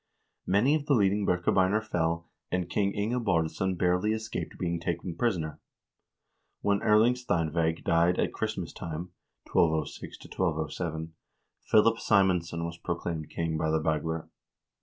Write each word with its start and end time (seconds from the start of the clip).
Many 0.47 0.73
of 0.73 0.87
the 0.87 0.95
leading 0.95 1.27
Birkebeiner 1.27 1.79
fell, 1.85 2.27
and 2.51 2.67
King 2.71 2.91
Inge 2.93 3.23
Baardsson 3.23 3.77
barely 3.77 4.13
escaped 4.13 4.57
being 4.57 4.79
taken 4.79 5.15
prisoner. 5.15 5.59
When 6.61 6.81
Erling 6.81 7.13
Steinvseg 7.13 7.83
died 7.83 8.17
at 8.19 8.33
Christmas 8.33 8.73
time, 8.73 9.11
1206 9.53 10.17
1207, 10.25 11.13
Philip 11.69 11.99
Simonsson 11.99 12.65
was 12.65 12.79
proclaimed 12.79 13.29
king 13.29 13.59
by 13.59 13.69
the 13.69 13.77
Bagler. 13.79 14.27